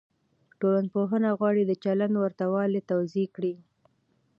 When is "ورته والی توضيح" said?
2.19-3.27